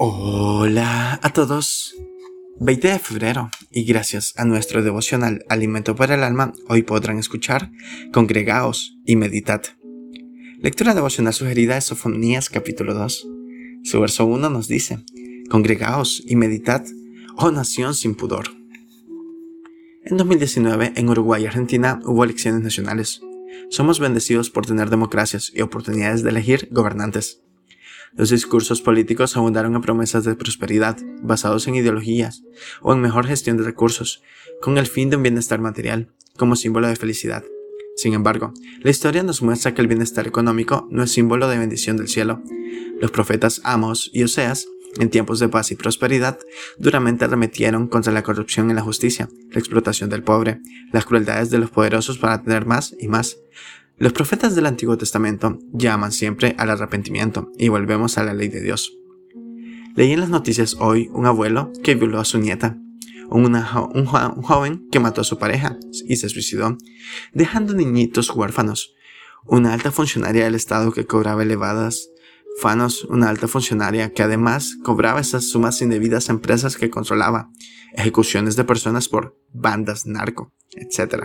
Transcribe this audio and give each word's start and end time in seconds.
Hola 0.00 1.18
a 1.24 1.32
todos. 1.32 1.92
20 2.60 2.86
de 2.86 2.98
febrero 3.00 3.50
y 3.72 3.82
gracias 3.82 4.32
a 4.36 4.44
nuestro 4.44 4.84
devocional 4.84 5.44
Alimento 5.48 5.96
para 5.96 6.14
el 6.14 6.22
Alma, 6.22 6.52
hoy 6.68 6.84
podrán 6.84 7.18
escuchar 7.18 7.72
Congregaos 8.12 8.96
y 9.04 9.16
Meditad. 9.16 9.62
Lectura 10.60 10.94
devocional 10.94 11.34
sugerida 11.34 11.76
es 11.76 11.86
Sofonías 11.86 12.48
capítulo 12.48 12.94
2. 12.94 13.26
Su 13.82 14.00
verso 14.00 14.24
1 14.26 14.48
nos 14.50 14.68
dice, 14.68 15.04
Congregaos 15.50 16.22
y 16.24 16.36
meditad, 16.36 16.84
oh 17.34 17.50
nación 17.50 17.92
sin 17.94 18.14
pudor. 18.14 18.50
En 20.04 20.16
2019, 20.16 20.92
en 20.94 21.08
Uruguay 21.08 21.42
y 21.42 21.46
Argentina 21.46 21.98
hubo 22.04 22.22
elecciones 22.22 22.62
nacionales. 22.62 23.20
Somos 23.68 23.98
bendecidos 23.98 24.48
por 24.48 24.64
tener 24.64 24.90
democracias 24.90 25.50
y 25.52 25.62
oportunidades 25.62 26.22
de 26.22 26.30
elegir 26.30 26.68
gobernantes. 26.70 27.42
Los 28.14 28.30
discursos 28.30 28.80
políticos 28.80 29.36
abundaron 29.36 29.74
en 29.74 29.82
promesas 29.82 30.24
de 30.24 30.34
prosperidad, 30.34 30.96
basados 31.22 31.68
en 31.68 31.74
ideologías 31.74 32.42
o 32.80 32.92
en 32.92 33.00
mejor 33.00 33.26
gestión 33.26 33.56
de 33.56 33.64
recursos, 33.64 34.22
con 34.60 34.78
el 34.78 34.86
fin 34.86 35.10
de 35.10 35.16
un 35.16 35.22
bienestar 35.22 35.60
material, 35.60 36.08
como 36.36 36.56
símbolo 36.56 36.88
de 36.88 36.96
felicidad. 36.96 37.44
Sin 37.96 38.14
embargo, 38.14 38.54
la 38.80 38.90
historia 38.90 39.24
nos 39.24 39.42
muestra 39.42 39.74
que 39.74 39.82
el 39.82 39.88
bienestar 39.88 40.28
económico 40.28 40.86
no 40.90 41.02
es 41.02 41.10
símbolo 41.10 41.48
de 41.48 41.58
bendición 41.58 41.96
del 41.96 42.08
cielo. 42.08 42.42
Los 43.00 43.10
profetas 43.10 43.60
Amos 43.64 44.10
y 44.12 44.22
Oseas, 44.22 44.68
en 44.98 45.10
tiempos 45.10 45.40
de 45.40 45.48
paz 45.48 45.72
y 45.72 45.74
prosperidad, 45.74 46.38
duramente 46.78 47.24
arremetieron 47.24 47.88
contra 47.88 48.12
la 48.12 48.22
corrupción 48.22 48.70
y 48.70 48.74
la 48.74 48.82
justicia, 48.82 49.28
la 49.50 49.58
explotación 49.58 50.10
del 50.10 50.22
pobre, 50.22 50.60
las 50.92 51.06
crueldades 51.06 51.50
de 51.50 51.58
los 51.58 51.70
poderosos 51.70 52.18
para 52.18 52.42
tener 52.42 52.66
más 52.66 52.94
y 52.98 53.08
más, 53.08 53.38
los 53.98 54.12
profetas 54.12 54.54
del 54.54 54.66
Antiguo 54.66 54.96
Testamento 54.96 55.58
llaman 55.72 56.12
siempre 56.12 56.54
al 56.58 56.70
arrepentimiento 56.70 57.50
y 57.58 57.68
volvemos 57.68 58.16
a 58.16 58.22
la 58.22 58.34
ley 58.34 58.48
de 58.48 58.62
Dios. 58.62 58.96
Leí 59.96 60.12
en 60.12 60.20
las 60.20 60.28
noticias 60.28 60.76
hoy 60.78 61.08
un 61.12 61.26
abuelo 61.26 61.72
que 61.82 61.96
violó 61.96 62.20
a 62.20 62.24
su 62.24 62.38
nieta, 62.38 62.78
un, 63.28 63.54
un, 63.54 64.06
joven 64.06 64.88
que 64.90 65.00
mató 65.00 65.22
a 65.22 65.24
su 65.24 65.38
pareja 65.38 65.76
y 66.06 66.16
se 66.16 66.28
suicidó, 66.28 66.78
dejando 67.32 67.74
niñitos 67.74 68.30
huérfanos, 68.30 68.94
una 69.44 69.74
alta 69.74 69.90
funcionaria 69.90 70.44
del 70.44 70.54
Estado 70.54 70.92
que 70.92 71.06
cobraba 71.06 71.42
elevadas 71.42 72.08
fanos, 72.58 73.04
una 73.04 73.28
alta 73.28 73.48
funcionaria 73.48 74.12
que 74.12 74.22
además 74.22 74.76
cobraba 74.82 75.20
esas 75.20 75.48
sumas 75.48 75.80
indebidas 75.80 76.28
a 76.28 76.32
empresas 76.32 76.76
que 76.76 76.90
controlaba, 76.90 77.50
ejecuciones 77.94 78.56
de 78.56 78.64
personas 78.64 79.08
por 79.08 79.38
bandas 79.52 80.06
narco, 80.06 80.52
etc. 80.76 81.24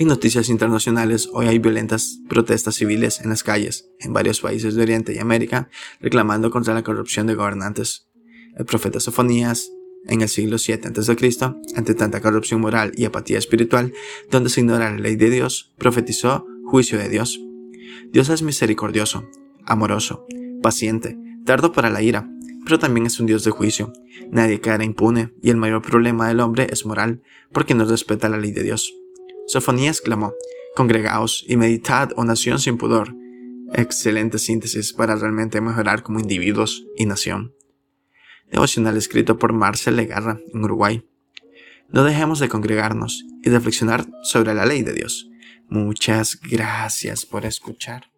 En 0.00 0.08
noticias 0.08 0.48
internacionales, 0.48 1.28
hoy 1.30 1.48
hay 1.48 1.58
violentas 1.58 2.20
protestas 2.26 2.76
civiles 2.76 3.20
en 3.20 3.28
las 3.28 3.42
calles 3.42 3.90
en 3.98 4.14
varios 4.14 4.40
países 4.40 4.74
de 4.74 4.80
Oriente 4.80 5.12
y 5.12 5.18
América 5.18 5.68
reclamando 6.00 6.50
contra 6.50 6.72
la 6.72 6.82
corrupción 6.82 7.26
de 7.26 7.34
gobernantes. 7.34 8.08
El 8.56 8.64
profeta 8.64 8.98
Sofonías, 8.98 9.70
en 10.06 10.22
el 10.22 10.30
siglo 10.30 10.56
VII 10.56 10.86
a.C., 10.86 11.54
ante 11.76 11.94
tanta 11.94 12.22
corrupción 12.22 12.62
moral 12.62 12.92
y 12.96 13.04
apatía 13.04 13.36
espiritual, 13.36 13.92
donde 14.30 14.48
se 14.48 14.62
ignora 14.62 14.90
la 14.90 14.96
ley 14.96 15.16
de 15.16 15.28
Dios, 15.28 15.74
profetizó 15.76 16.46
juicio 16.64 16.96
de 16.96 17.10
Dios. 17.10 17.38
Dios 18.10 18.30
es 18.30 18.40
misericordioso, 18.40 19.28
amoroso, 19.66 20.24
paciente, 20.62 21.18
tardo 21.44 21.72
para 21.72 21.90
la 21.90 22.00
ira, 22.00 22.26
pero 22.64 22.78
también 22.78 23.04
es 23.04 23.20
un 23.20 23.26
Dios 23.26 23.44
de 23.44 23.50
juicio. 23.50 23.92
Nadie 24.30 24.62
caerá 24.62 24.82
impune, 24.82 25.34
y 25.42 25.50
el 25.50 25.58
mayor 25.58 25.82
problema 25.82 26.26
del 26.26 26.40
hombre 26.40 26.68
es 26.70 26.86
moral, 26.86 27.20
porque 27.52 27.74
no 27.74 27.84
respeta 27.84 28.30
la 28.30 28.38
ley 28.38 28.52
de 28.52 28.62
Dios. 28.62 28.94
Sofonías 29.52 30.00
clamó, 30.00 30.34
Congregaos 30.76 31.44
y 31.48 31.56
meditad, 31.56 32.10
oh 32.14 32.22
nación 32.22 32.60
sin 32.60 32.78
pudor. 32.78 33.16
Excelente 33.72 34.38
síntesis 34.38 34.92
para 34.92 35.16
realmente 35.16 35.60
mejorar 35.60 36.04
como 36.04 36.20
individuos 36.20 36.86
y 36.96 37.04
nación. 37.04 37.52
Devocional 38.52 38.96
escrito 38.96 39.38
por 39.38 39.52
Marcel 39.52 39.96
Legarra 39.96 40.38
en 40.54 40.62
Uruguay. 40.62 41.04
No 41.88 42.04
dejemos 42.04 42.38
de 42.38 42.48
congregarnos 42.48 43.24
y 43.42 43.50
reflexionar 43.50 44.06
sobre 44.22 44.54
la 44.54 44.66
ley 44.66 44.84
de 44.84 44.92
Dios. 44.92 45.28
Muchas 45.68 46.38
gracias 46.40 47.26
por 47.26 47.44
escuchar. 47.44 48.09